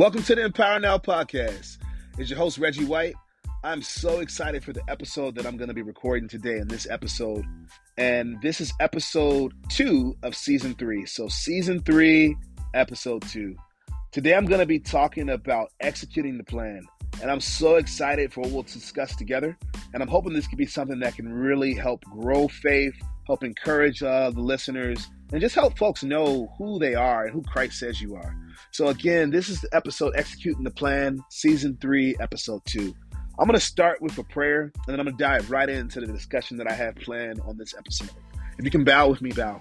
[0.00, 1.76] Welcome to the Empower Now podcast.
[2.16, 3.16] It's your host, Reggie White.
[3.62, 6.88] I'm so excited for the episode that I'm going to be recording today in this
[6.88, 7.44] episode.
[7.98, 11.04] And this is episode two of season three.
[11.04, 12.34] So, season three,
[12.72, 13.54] episode two.
[14.10, 16.80] Today, I'm going to be talking about executing the plan.
[17.20, 19.58] And I'm so excited for what we'll discuss together.
[19.92, 22.94] And I'm hoping this could be something that can really help grow faith,
[23.26, 27.42] help encourage uh, the listeners, and just help folks know who they are and who
[27.42, 28.36] Christ says you are.
[28.72, 32.94] So, again, this is the episode Executing the Plan, Season 3, Episode 2.
[33.38, 36.00] I'm going to start with a prayer, and then I'm going to dive right into
[36.00, 38.10] the discussion that I have planned on this episode.
[38.58, 39.60] If you can bow with me, bow.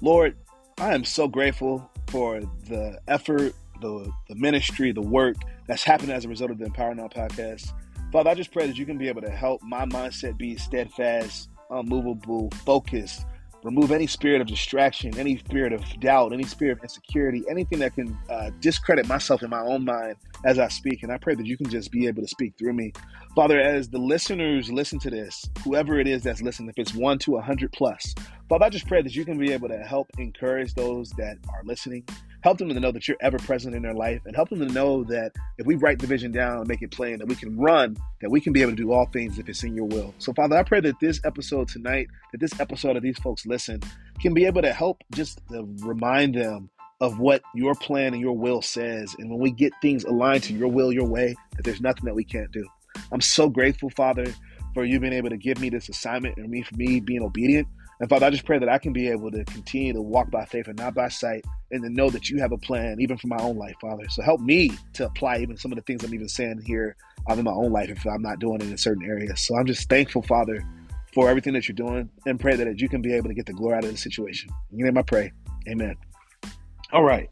[0.00, 0.36] Lord,
[0.78, 5.36] I am so grateful for the effort, the, the ministry, the work
[5.66, 7.72] that's happened as a result of the Empower Now podcast.
[8.12, 11.48] Father, I just pray that you can be able to help my mindset be steadfast,
[11.70, 13.24] unmovable, focused,
[13.66, 17.92] remove any spirit of distraction, any spirit of doubt, any spirit of insecurity, anything that
[17.96, 20.14] can uh, discredit myself in my own mind
[20.44, 21.02] as I speak.
[21.02, 22.92] And I pray that you can just be able to speak through me.
[23.34, 27.18] Father, as the listeners listen to this, whoever it is that's listening, if it's one
[27.18, 28.14] to a hundred plus,
[28.48, 31.64] Father, I just pray that you can be able to help encourage those that are
[31.64, 32.04] listening,
[32.42, 34.72] help them to know that you're ever present in their life and help them to
[34.72, 37.56] know that if we write the vision down and make it plain that we can
[37.56, 40.14] run that we can be able to do all things if it's in your will.
[40.18, 43.80] So father i pray that this episode tonight that this episode of these folks listen
[44.20, 46.70] can be able to help just to remind them
[47.00, 49.14] of what your plan and your will says.
[49.18, 52.14] And when we get things aligned to your will your way that there's nothing that
[52.14, 52.66] we can't do.
[53.12, 54.26] I'm so grateful father
[54.72, 57.68] for you being able to give me this assignment and me for me being obedient
[57.98, 60.44] and Father, I just pray that I can be able to continue to walk by
[60.44, 63.28] faith and not by sight and to know that you have a plan even for
[63.28, 64.04] my own life, Father.
[64.10, 66.96] So help me to apply even some of the things I'm even saying here
[67.28, 69.46] in my own life if I'm not doing it in certain areas.
[69.46, 70.62] So I'm just thankful, Father,
[71.14, 73.54] for everything that you're doing and pray that you can be able to get the
[73.54, 74.50] glory out of the situation.
[74.70, 75.32] In your name I pray.
[75.66, 75.96] Amen.
[76.92, 77.30] All right.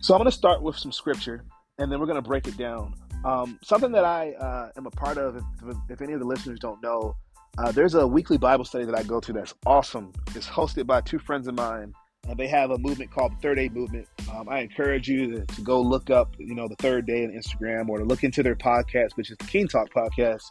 [0.00, 1.44] So I'm going to start with some scripture
[1.78, 2.94] and then we're going to break it down.
[3.24, 6.60] Um, something that I uh, am a part of, if, if any of the listeners
[6.60, 7.16] don't know,
[7.58, 10.12] uh, there's a weekly Bible study that I go to that's awesome.
[10.34, 11.94] It's hosted by two friends of mine.
[12.28, 14.08] and they have a movement called the Third Day Movement.
[14.34, 17.30] Um, I encourage you to, to, go look up, you know, the Third Day on
[17.30, 20.42] Instagram or to look into their podcast, which is the King Talk podcast.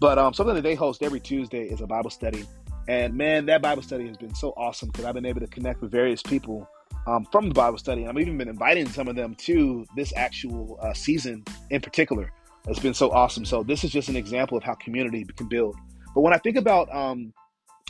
[0.00, 2.44] But um, something that they host every Tuesday is a Bible study.
[2.88, 5.82] And man, that Bible study has been so awesome because I've been able to connect
[5.82, 6.66] with various people
[7.06, 8.06] um, from the Bible study.
[8.06, 12.32] I've even been inviting some of them to this actual uh, season in particular.
[12.66, 13.44] It's been so awesome.
[13.44, 15.76] So this is just an example of how community can build.
[16.18, 17.32] But when I think about, um,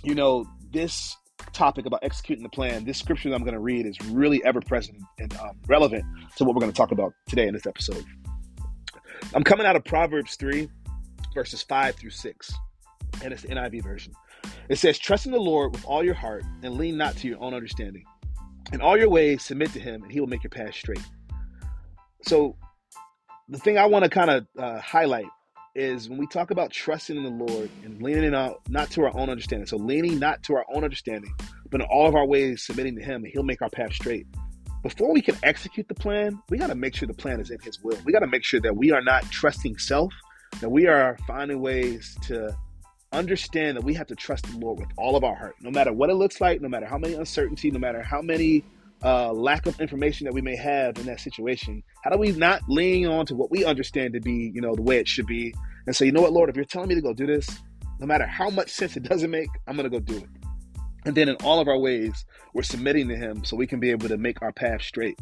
[0.03, 1.17] you know, this
[1.55, 4.61] topic about executing the plan, this scripture that I'm going to read is really ever
[4.61, 6.05] present and um, relevant
[6.37, 8.05] to what we're going to talk about today in this episode.
[9.35, 10.69] I'm coming out of Proverbs 3,
[11.33, 12.53] verses 5 through 6,
[13.25, 14.13] and it's the NIV version.
[14.69, 17.43] It says, Trust in the Lord with all your heart and lean not to your
[17.43, 18.05] own understanding.
[18.75, 21.01] In all your ways, submit to him, and he will make your path straight.
[22.25, 22.59] So,
[23.49, 25.29] the thing I want to kind of uh, highlight
[25.79, 29.17] is when we talk about trusting in the Lord and leaning out not to our
[29.17, 29.67] own understanding.
[29.67, 31.33] So leaning not to our own understanding,
[31.71, 34.27] but in all of our ways submitting to Him, He'll make our path straight.
[34.83, 37.61] Before we can execute the plan, we got to make sure the plan is in
[37.61, 37.97] His will.
[38.05, 40.13] We got to make sure that we are not trusting self,
[40.61, 42.57] that we are finding ways to
[43.13, 45.93] understand that we have to trust the Lord with all of our heart, no matter
[45.93, 48.65] what it looks like, no matter how many uncertainty, no matter how many
[49.05, 51.83] uh, lack of information that we may have in that situation?
[52.03, 54.83] How do we not lean on to what we understand to be, you know, the
[54.83, 55.55] way it should be,
[55.87, 57.49] and say, you know what, Lord, if you're telling me to go do this,
[58.01, 60.29] no matter how much sense it doesn't make, I'm going to go do it.
[61.05, 63.91] And then in all of our ways, we're submitting to Him so we can be
[63.91, 65.19] able to make our path straight.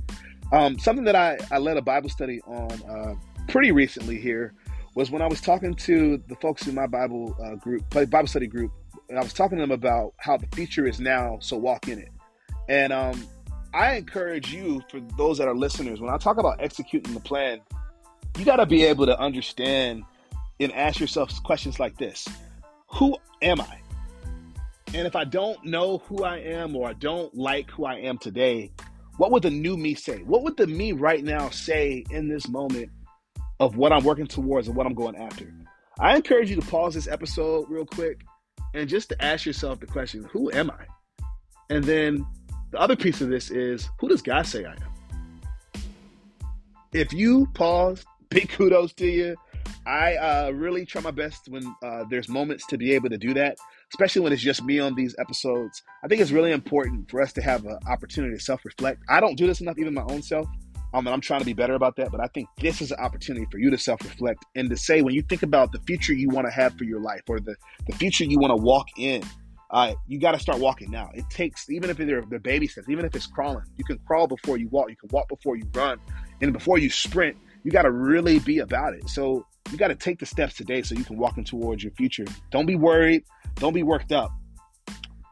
[0.53, 3.15] Um, something that I, I led a Bible study on uh,
[3.49, 4.55] pretty recently here
[4.95, 8.47] was when I was talking to the folks in my Bible uh, group, Bible study
[8.47, 8.73] group,
[9.09, 11.99] and I was talking to them about how the future is now, so walk in
[11.99, 12.11] it.
[12.69, 13.27] And um,
[13.77, 17.61] I encourage you, for those that are listeners, when I talk about executing the plan,
[18.39, 20.03] you got to be able to understand
[20.59, 22.27] and ask yourself questions like this
[22.93, 23.81] Who am I?
[24.95, 28.17] And if I don't know who I am or I don't like who I am
[28.17, 28.73] today,
[29.19, 30.23] what would the new me say?
[30.23, 32.89] What would the me right now say in this moment
[33.61, 35.53] of what I'm working towards and what I'm going after?
[36.01, 38.23] I encourage you to pause this episode real quick
[38.73, 40.87] and just to ask yourself the question, who am I?
[41.69, 42.27] And then
[42.71, 45.83] the other piece of this is who does God say I am?
[46.93, 49.37] If you pause, big kudos to you.
[49.85, 53.33] I uh, really try my best when uh, there's moments to be able to do
[53.35, 53.57] that,
[53.93, 55.83] especially when it's just me on these episodes.
[56.03, 59.03] I think it's really important for us to have an opportunity to self reflect.
[59.09, 60.49] I don't do this enough, even my own self.
[60.93, 62.99] Um, and I'm trying to be better about that, but I think this is an
[62.99, 66.15] opportunity for you to self reflect and to say when you think about the future
[66.15, 67.55] you want to have for your life or the,
[67.87, 69.23] the future you want to walk in,
[69.71, 71.11] uh, you got to start walking now.
[71.15, 74.27] It takes, even if they're the baby steps, even if it's crawling, you can crawl
[74.27, 74.91] before you walk.
[74.91, 75.99] You can walk before you run.
[76.41, 79.09] And before you sprint, you got to really be about it.
[79.09, 81.93] So you got to take the steps today so you can walk in towards your
[81.93, 82.25] future.
[82.51, 83.25] Don't be worried.
[83.57, 84.31] Don't be worked up.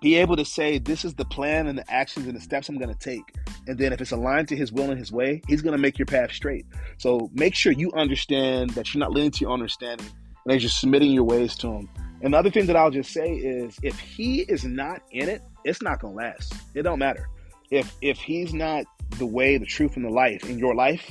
[0.03, 2.79] Be able to say, this is the plan and the actions and the steps I'm
[2.79, 3.23] going to take.
[3.67, 5.99] And then if it's aligned to his will and his way, he's going to make
[5.99, 6.67] your path straight.
[6.99, 10.07] So make sure you understand that you're not leaning to your understanding
[10.45, 11.89] and that you're submitting your ways to him.
[12.23, 15.43] And the other thing that I'll just say is if he is not in it,
[15.65, 16.55] it's not to last.
[16.75, 17.29] It don't matter.
[17.71, 18.85] If if he's not
[19.19, 21.11] the way, the truth, and the life in your life,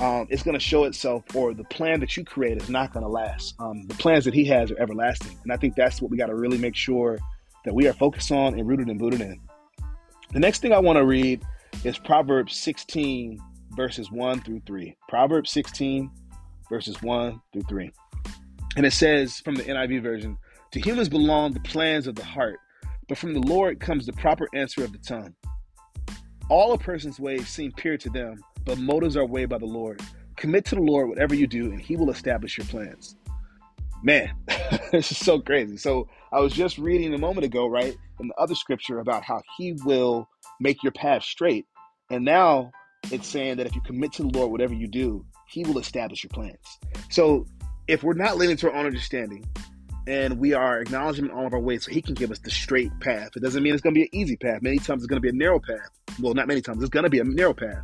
[0.00, 3.54] um, it's to show itself, or the plan that you create is not to last.
[3.58, 6.26] Um, the plans that He has are everlasting, and I think that's what we got
[6.26, 7.18] to really make sure
[7.64, 9.38] that we are focused on and rooted and booted in.
[10.32, 11.42] The next thing I want to read
[11.84, 13.38] is Proverbs 16
[13.76, 14.96] verses 1 through 3.
[15.08, 16.10] Proverbs 16
[16.68, 17.92] verses 1 through 3.
[18.76, 20.36] And it says from the NIV version,
[20.72, 22.58] To humans belong the plans of the heart,
[23.08, 25.34] but from the Lord comes the proper answer of the tongue.
[26.48, 30.00] All a person's ways seem pure to them, but motives are weighed by the Lord.
[30.36, 33.16] Commit to the Lord whatever you do, and He will establish your plans.
[34.02, 34.32] Man,
[34.92, 35.76] this is so crazy.
[35.76, 39.40] So I was just reading a moment ago, right, in the other scripture about how
[39.56, 40.28] He will
[40.60, 41.66] make your path straight,
[42.10, 42.70] and now
[43.10, 46.22] it's saying that if you commit to the Lord whatever you do, He will establish
[46.22, 46.78] your plans.
[47.10, 47.46] So
[47.90, 49.44] if we're not leaning to our own understanding,
[50.06, 52.92] and we are acknowledging all of our ways so he can give us the straight
[53.00, 53.30] path.
[53.34, 54.62] It doesn't mean it's going to be an easy path.
[54.62, 55.90] Many times it's going to be a narrow path.
[56.20, 56.82] Well, not many times.
[56.82, 57.82] It's going to be a narrow path.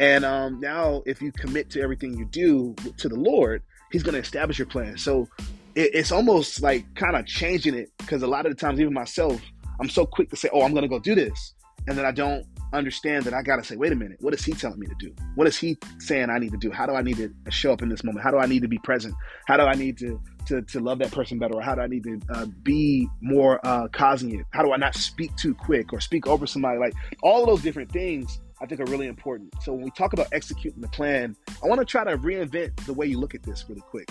[0.00, 3.62] And um, now, if you commit to everything you do to the Lord,
[3.92, 4.98] He's going to establish your plan.
[4.98, 5.28] So
[5.76, 8.92] it, it's almost like kind of changing it because a lot of the times, even
[8.92, 9.40] myself,
[9.80, 11.54] I'm so quick to say, "Oh, I'm going to go do this,"
[11.86, 14.44] and then I don't understand that I got to say, "Wait a minute, what is
[14.44, 15.14] He telling me to do?
[15.34, 16.70] What is He saying I need to do?
[16.70, 18.24] How do I need to show up in this moment?
[18.24, 19.14] How do I need to be present?
[19.46, 21.86] How do I need to to, to love that person better, or how do I
[21.86, 24.44] need to uh, be more uh, cosmic?
[24.50, 26.78] How do I not speak too quick or speak over somebody?
[26.78, 29.54] Like all of those different things I think are really important.
[29.62, 32.94] So when we talk about executing the plan, I want to try to reinvent the
[32.94, 34.08] way you look at this really quick.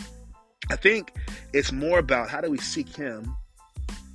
[0.69, 1.13] I think
[1.54, 3.36] it's more about how do we seek Him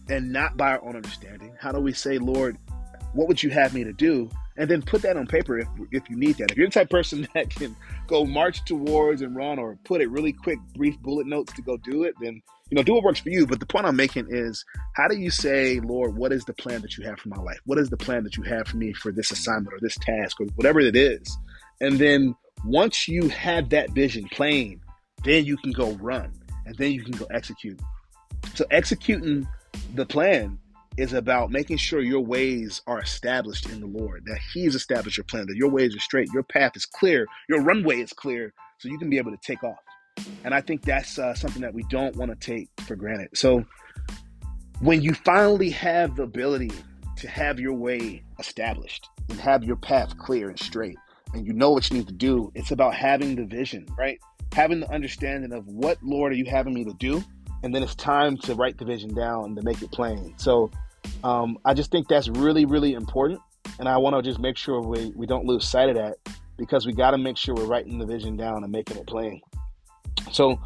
[0.08, 1.54] and not by our own understanding.
[1.60, 2.56] How do we say, Lord,
[3.14, 4.30] what would you have me to do?
[4.56, 6.50] And then put that on paper if, if you need that.
[6.50, 7.74] If you're the type person that can
[8.06, 11.76] go march towards and run or put a really quick, brief bullet notes to go
[11.78, 13.46] do it, then you know, do what works for you.
[13.46, 14.64] But the point I'm making is
[14.94, 17.60] how do you say, Lord, what is the plan that you have for my life?
[17.66, 20.40] What is the plan that you have for me for this assignment or this task
[20.40, 21.36] or whatever it is?
[21.82, 24.80] And then once you have that vision plain,
[25.22, 26.32] then you can go run
[26.64, 27.78] and then you can go execute.
[28.54, 29.46] So executing
[29.94, 30.58] the plan
[30.96, 35.24] is about making sure your ways are established in the Lord, that He's established your
[35.24, 38.88] plan, that your ways are straight, your path is clear, your runway is clear, so
[38.88, 39.78] you can be able to take off.
[40.44, 43.28] And I think that's uh, something that we don't want to take for granted.
[43.34, 43.64] So
[44.80, 46.72] when you finally have the ability
[47.16, 50.98] to have your way established and have your path clear and straight,
[51.34, 54.18] and you know what you need to do, it's about having the vision, right?
[54.52, 57.22] Having the understanding of what, Lord, are you having me to do?
[57.62, 60.34] And then it's time to write the vision down to make it plain.
[60.36, 60.70] So
[61.24, 63.40] um, I just think that's really, really important.
[63.78, 66.16] And I want to just make sure we, we don't lose sight of that
[66.56, 69.40] because we got to make sure we're writing the vision down and making it plain.
[70.30, 70.60] So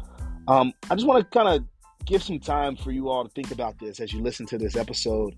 [0.47, 1.65] um, I just want to kind of
[2.05, 4.75] give some time for you all to think about this as you listen to this
[4.75, 5.35] episode.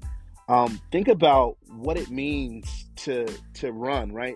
[0.47, 4.35] Um, think about what it means to to run, right?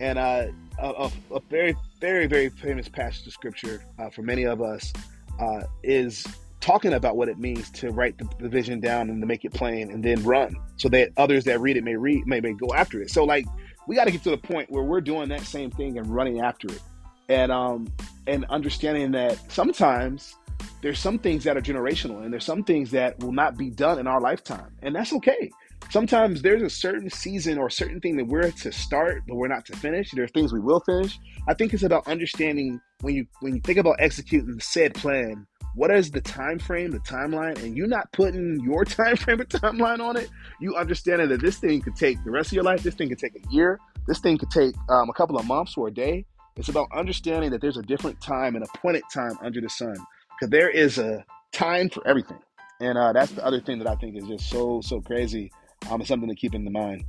[0.00, 4.60] And uh, a, a, very, very, very famous passage of scripture uh, for many of
[4.60, 4.92] us
[5.38, 6.26] uh, is
[6.64, 9.52] talking about what it means to write the, the, vision down and to make it
[9.52, 12.68] plain and then run, so that others that read it may read may, may go
[12.74, 13.10] after it.
[13.10, 13.44] So, like,
[13.86, 16.40] we got to get to the point where we're doing that same thing and running
[16.40, 16.80] after it.
[17.28, 17.92] And um
[18.26, 20.36] and understanding that sometimes
[20.80, 23.98] there's some things that are generational and there's some things that will not be done
[23.98, 24.74] in our lifetime.
[24.82, 25.50] And that's okay.
[25.90, 29.66] Sometimes there's a certain season or certain thing that we're to start but we're not
[29.66, 30.10] to finish.
[30.12, 31.18] There are things we will finish.
[31.46, 35.46] I think it's about understanding when you when you think about executing the said plan
[35.74, 39.44] what is the time frame the timeline and you not putting your time frame or
[39.44, 42.82] timeline on it you understanding that this thing could take the rest of your life
[42.82, 45.74] this thing could take a year this thing could take um, a couple of months
[45.76, 46.24] or a day
[46.56, 49.96] it's about understanding that there's a different time, an appointed time under the sun,
[50.30, 52.38] because there is a time for everything.
[52.80, 55.50] And uh, that's the other thing that I think is just so, so crazy.
[55.90, 57.04] Um, it's something to keep in mind.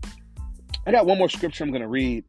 [0.88, 2.24] I got one more scripture I'm going to read,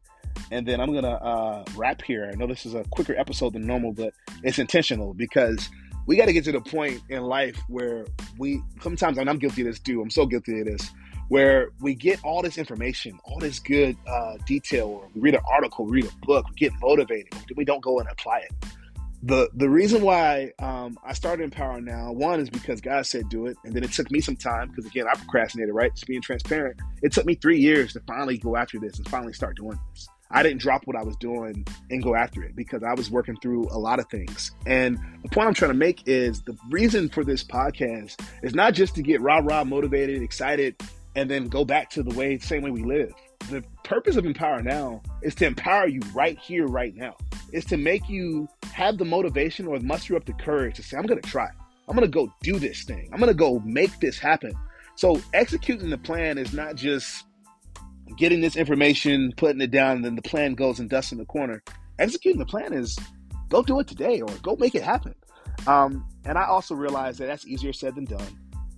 [0.51, 2.29] and then I'm to uh, wrap here.
[2.31, 4.13] I know this is a quicker episode than normal, but
[4.43, 5.69] it's intentional because
[6.07, 8.05] we got to get to the point in life where
[8.39, 10.89] we sometimes, and I'm guilty of this too, I'm so guilty of this,
[11.27, 15.41] where we get all this information, all this good uh, detail, or we read an
[15.45, 18.51] article, read a book, we get motivated, but we don't go and apply it.
[19.23, 23.47] The the reason why um, I started Empower Now, one is because God said do
[23.47, 25.93] it, and then it took me some time because again I procrastinated, right?
[25.93, 26.79] Just being transparent.
[27.01, 30.07] It took me three years to finally go after this and finally start doing this.
[30.31, 33.37] I didn't drop what I was doing and go after it because I was working
[33.37, 34.51] through a lot of things.
[34.65, 38.73] And the point I'm trying to make is the reason for this podcast is not
[38.73, 40.75] just to get rah rah motivated, excited,
[41.15, 43.13] and then go back to the way same way we live.
[43.49, 47.15] The purpose of Empower Now is to empower you right here, right now.
[47.53, 51.05] Is to make you have the motivation or muster up the courage to say, I'm
[51.05, 51.47] gonna try.
[51.87, 53.09] I'm gonna go do this thing.
[53.13, 54.53] I'm gonna go make this happen.
[54.95, 57.23] So executing the plan is not just
[58.17, 61.25] getting this information, putting it down, and then the plan goes and dusts in the
[61.25, 61.63] corner.
[61.99, 62.97] Executing the plan is
[63.49, 65.15] go do it today or go make it happen.
[65.65, 68.27] Um, and I also realize that that's easier said than done.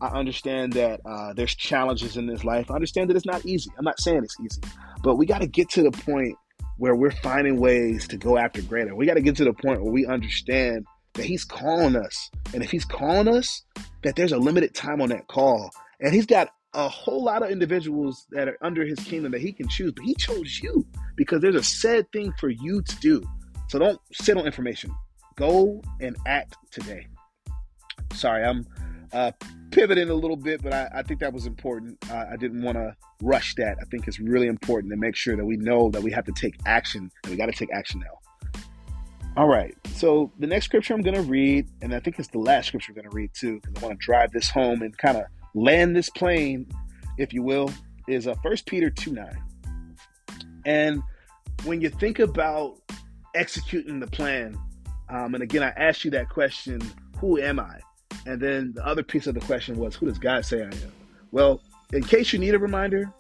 [0.02, 2.72] I understand that uh, there's challenges in this life.
[2.72, 3.70] I understand that it's not easy.
[3.78, 4.62] I'm not saying it's easy,
[5.04, 6.36] but we got to get to the point
[6.78, 8.96] where we're finding ways to go after greater.
[8.96, 12.32] We got to get to the point where we understand that He's calling us.
[12.54, 13.64] And if He's calling us,
[14.04, 15.70] that there's a limited time on that call.
[16.00, 19.52] And He's got a whole lot of individuals that are under his kingdom that he
[19.52, 20.86] can choose, but he chose you
[21.16, 23.24] because there's a said thing for you to do.
[23.70, 24.92] So don't sit on information.
[25.36, 27.08] Go and act today.
[28.14, 28.66] Sorry, I'm
[29.14, 29.32] uh,
[29.72, 31.98] pivoting a little bit, but I, I think that was important.
[32.10, 33.78] Uh, I didn't want to rush that.
[33.82, 36.32] I think it's really important to make sure that we know that we have to
[36.32, 38.62] take action and we got to take action now.
[39.38, 42.40] All right, so the next scripture I'm going to read, and I think it's the
[42.40, 44.98] last scripture I'm going to read too, because I want to drive this home and
[44.98, 45.24] kind of
[45.56, 46.68] land this plane,
[47.18, 47.72] if you will,
[48.08, 49.44] is uh, First Peter 2 9.
[50.66, 51.02] And
[51.64, 52.78] when you think about
[53.36, 54.58] executing the plan,
[55.10, 56.82] um, and again, I asked you that question,
[57.18, 57.80] who am I?
[58.26, 60.92] And then the other piece of the question was, who does God say I am?
[61.32, 61.62] Well,
[61.94, 63.12] in case you need a reminder,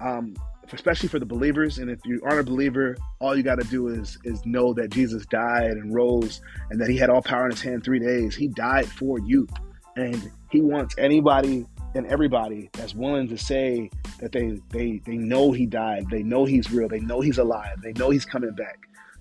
[0.00, 0.34] um,
[0.72, 3.88] especially for the believers, and if you aren't a believer, all you got to do
[3.88, 6.40] is is know that Jesus died and rose,
[6.70, 8.34] and that He had all power in His hand three days.
[8.34, 9.46] He died for you,
[9.96, 11.66] and He wants anybody
[11.96, 16.44] and everybody that's willing to say that they they they know he died, they know
[16.44, 18.78] he's real, they know he's alive, they know he's coming back,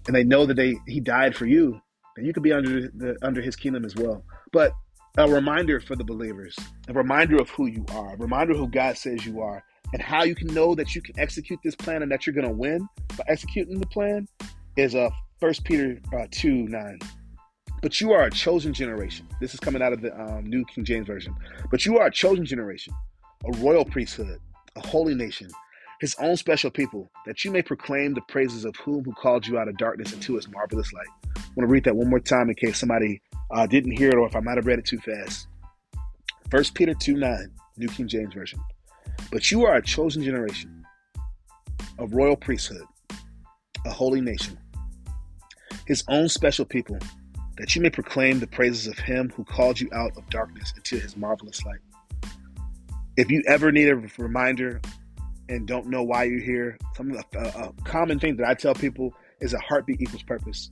[0.07, 1.81] and they know that they he died for you,
[2.15, 4.23] then you could be under the under his kingdom as well.
[4.51, 4.73] But
[5.17, 6.55] a reminder for the believers,
[6.89, 9.63] a reminder of who you are, a reminder of who God says you are,
[9.93, 12.47] and how you can know that you can execute this plan and that you're going
[12.47, 14.27] to win by executing the plan
[14.75, 16.99] is a uh, First Peter uh, two nine.
[17.81, 19.27] But you are a chosen generation.
[19.39, 21.35] This is coming out of the um, New King James Version.
[21.69, 22.93] But you are a chosen generation,
[23.45, 24.39] a royal priesthood,
[24.75, 25.49] a holy nation,
[25.99, 29.57] his own special people, that you may proclaim the praises of whom who called you
[29.57, 31.07] out of darkness into his marvelous light.
[31.37, 34.15] I want to read that one more time in case somebody uh, didn't hear it
[34.15, 35.47] or if I might have read it too fast.
[36.51, 38.59] 1 Peter 2 9, New King James Version.
[39.31, 40.83] But you are a chosen generation,
[41.99, 42.83] a royal priesthood,
[43.85, 44.57] a holy nation,
[45.85, 46.97] his own special people
[47.57, 50.99] that you may proclaim the praises of him who called you out of darkness into
[50.99, 51.79] his marvelous light.
[53.17, 54.81] If you ever need a reminder
[55.47, 58.53] and don't know why you're here, some a, a uh, uh, common thing that I
[58.53, 60.69] tell people is a heartbeat equals purpose.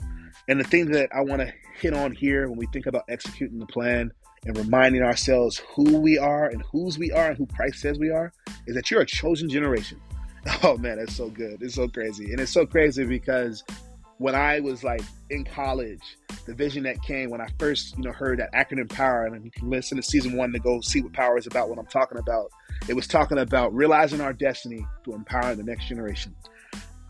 [0.47, 3.59] And the thing that I want to hit on here when we think about executing
[3.59, 4.11] the plan
[4.45, 8.09] and reminding ourselves who we are and whose we are and who Christ says we
[8.09, 8.33] are
[8.67, 10.01] is that you're a chosen generation.
[10.61, 11.61] Oh man, that's so good.
[11.61, 12.31] It's so crazy.
[12.31, 13.63] And it's so crazy because
[14.17, 18.12] when I was like in college, the vision that came when I first, you know,
[18.12, 21.13] heard that acronym power, and you can listen to season one to go see what
[21.13, 22.51] power is about, what I'm talking about.
[22.88, 26.36] It was talking about realizing our destiny to empower the next generation.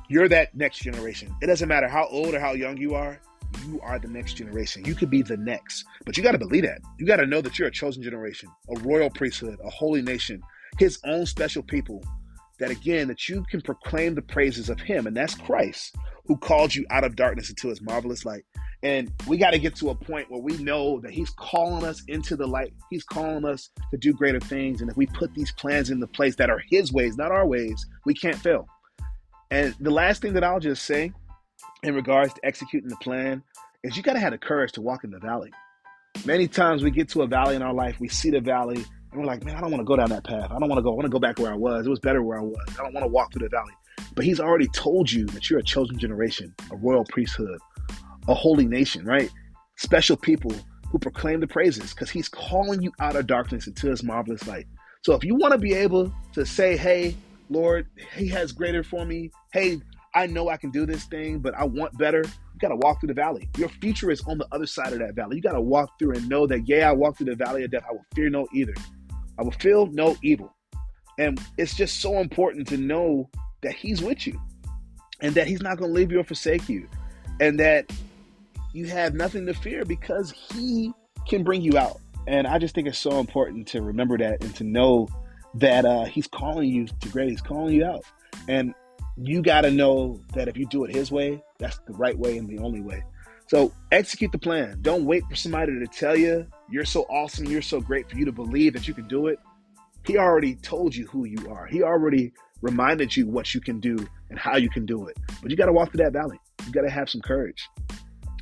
[0.08, 1.36] You're that next generation.
[1.42, 3.20] It doesn't matter how old or how young you are,
[3.68, 4.86] you are the next generation.
[4.86, 6.82] You could be the next, but you got to believe that.
[6.98, 10.42] You got to know that you're a chosen generation, a royal priesthood, a holy nation,
[10.78, 12.04] his own special people.
[12.60, 15.96] That again, that you can proclaim the praises of him, and that's Christ,
[16.26, 18.44] who called you out of darkness into his marvelous light.
[18.84, 22.04] And we got to get to a point where we know that he's calling us
[22.08, 22.74] into the light.
[22.90, 24.82] He's calling us to do greater things.
[24.82, 27.86] And if we put these plans into place that are his ways, not our ways,
[28.06, 28.68] we can't fail.
[29.50, 31.14] And the last thing that I'll just say
[31.82, 33.42] in regards to executing the plan
[33.84, 35.52] is you got to have the courage to walk in the valley.
[36.26, 39.22] Many times we get to a valley in our life, we see the valley, and
[39.22, 40.51] we're like, man, I don't want to go down that path.
[40.51, 40.91] I don't want to go.
[40.91, 41.86] I want to go back where I was.
[41.86, 42.65] It was better where I was.
[42.79, 43.74] I don't want to walk through the valley.
[44.15, 47.60] But he's already told you that you're a chosen generation, a royal priesthood,
[48.27, 49.29] a holy nation, right?
[49.75, 50.51] Special people
[50.89, 54.65] who proclaim the praises because he's calling you out of darkness into his marvelous light.
[55.03, 57.15] So if you want to be able to say, hey,
[57.50, 59.29] Lord, he has greater for me.
[59.51, 59.79] Hey,
[60.15, 62.24] I know I can do this thing, but I want better.
[62.24, 63.50] You got to walk through the valley.
[63.58, 65.36] Your future is on the other side of that valley.
[65.36, 67.72] You got to walk through and know that, yeah, I walk through the valley of
[67.72, 67.84] death.
[67.88, 68.74] I will fear no either.
[69.38, 70.54] I will feel no evil.
[71.18, 73.30] And it's just so important to know
[73.62, 74.40] that He's with you
[75.22, 76.88] and that He's not going to leave you or forsake you
[77.40, 77.92] and that
[78.74, 80.92] you have nothing to fear because He
[81.28, 82.00] can bring you out.
[82.28, 85.08] And I just think it's so important to remember that and to know
[85.56, 87.30] that uh, He's calling you to great.
[87.30, 88.04] He's calling you out.
[88.48, 88.74] And
[89.16, 92.38] you got to know that if you do it His way, that's the right way
[92.38, 93.04] and the only way.
[93.54, 94.80] So execute the plan.
[94.82, 98.26] Don't wait for somebody to tell you you're so awesome, you're so great for you
[98.26, 99.38] to believe that you can do it.
[100.08, 101.68] He already told you who you are.
[101.68, 105.20] He already reminded you what you can do and how you can do it.
[105.40, 106.40] But you got to walk through that valley.
[106.66, 107.70] You got to have some courage.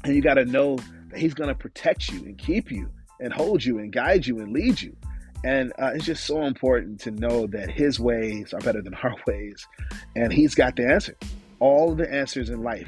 [0.05, 0.77] And you got to know
[1.09, 2.89] that He's going to protect you and keep you
[3.19, 4.95] and hold you and guide you and lead you.
[5.43, 9.17] And uh, it's just so important to know that His ways are better than our
[9.27, 9.67] ways.
[10.15, 11.17] And He's got the answer.
[11.59, 12.87] All the answers in life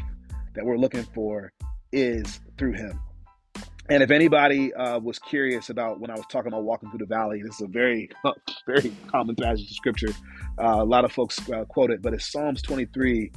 [0.54, 1.52] that we're looking for
[1.94, 3.00] is through Him.
[3.90, 7.06] And if anybody uh, was curious about when I was talking about walking through the
[7.06, 8.10] valley, this is a very,
[8.66, 10.10] very common passage of scripture.
[10.58, 13.32] Uh, a lot of folks uh, quote it, but it's Psalms 23,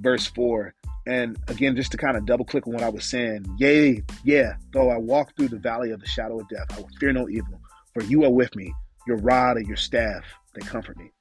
[0.00, 0.74] verse 4.
[1.06, 4.54] And again, just to kind of double click on what I was saying, yea, yeah,
[4.72, 7.28] though I walk through the valley of the shadow of death, I will fear no
[7.28, 7.60] evil,
[7.94, 8.72] for you are with me.
[9.06, 11.12] Your rod and your staff, they comfort me.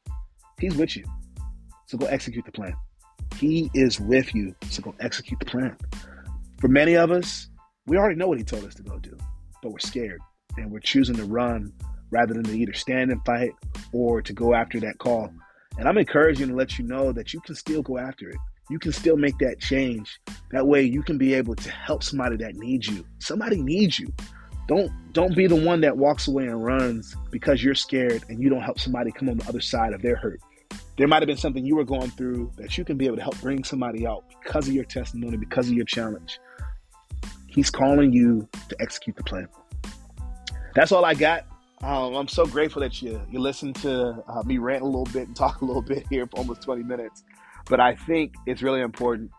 [0.59, 1.05] He's with you.
[1.87, 2.75] So go execute the plan.
[3.37, 4.55] He is with you.
[4.69, 5.77] So go execute the plan.
[6.61, 7.49] For many of us,
[7.87, 9.17] we already know what he told us to go do,
[9.61, 10.21] but we're scared
[10.57, 11.73] and we're choosing to run
[12.11, 13.51] rather than to either stand and fight
[13.91, 15.33] or to go after that call.
[15.77, 18.37] And I'm encouraging to let you know that you can still go after it
[18.71, 20.21] you can still make that change.
[20.51, 23.05] That way you can be able to help somebody that needs you.
[23.19, 24.13] Somebody needs you.
[24.69, 28.49] Don't don't be the one that walks away and runs because you're scared and you
[28.49, 30.39] don't help somebody come on the other side of their hurt.
[30.97, 33.23] There might have been something you were going through that you can be able to
[33.23, 36.39] help bring somebody out because of your testimony, because of your challenge.
[37.51, 39.47] He's calling you to execute the plan.
[40.73, 41.45] That's all I got.
[41.83, 45.27] Um, I'm so grateful that you you listened to uh, me rant a little bit
[45.27, 47.23] and talk a little bit here for almost 20 minutes.
[47.69, 49.31] But I think it's really important.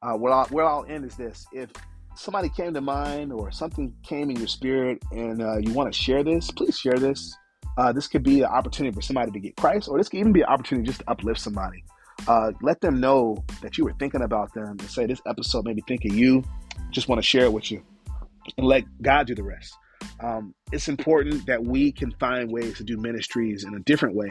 [0.00, 1.70] Uh, where, I'll, where I'll end is this: if
[2.14, 5.98] somebody came to mind or something came in your spirit and uh, you want to
[5.98, 7.36] share this, please share this.
[7.76, 10.32] Uh, this could be an opportunity for somebody to get Christ, or this could even
[10.32, 11.84] be an opportunity just to uplift somebody.
[12.26, 15.76] Uh, let them know that you were thinking about them and say, This episode made
[15.76, 16.42] me think of you.
[16.90, 17.82] Just want to share it with you
[18.56, 19.74] and let God do the rest.
[20.20, 24.30] Um, it's important that we can find ways to do ministries in a different way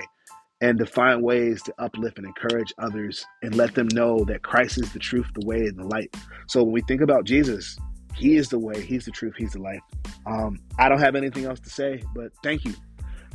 [0.62, 4.80] and to find ways to uplift and encourage others and let them know that Christ
[4.80, 6.16] is the truth, the way, and the light.
[6.48, 7.78] So when we think about Jesus,
[8.16, 9.82] He is the way, He's the truth, He's the life.
[10.26, 12.74] Um, I don't have anything else to say, but thank you.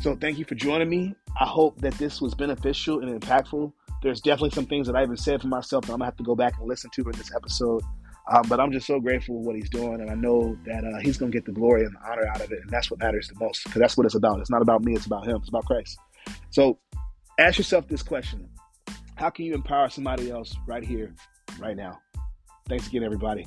[0.00, 1.14] So thank you for joining me.
[1.40, 3.72] I hope that this was beneficial and impactful.
[4.02, 6.24] There's definitely some things that I even said for myself that I'm gonna have to
[6.24, 7.82] go back and listen to in this episode.
[8.30, 10.98] Um, but I'm just so grateful for what he's doing, and I know that uh,
[11.00, 13.00] he's going to get the glory and the honor out of it, and that's what
[13.00, 14.40] matters the most because that's what it's about.
[14.40, 15.36] It's not about me; it's about him.
[15.36, 15.98] It's about Christ.
[16.50, 16.78] So
[17.38, 18.48] Ask yourself this question
[19.16, 21.14] How can you empower somebody else right here,
[21.58, 22.00] right now?
[22.68, 23.46] Thanks again, everybody.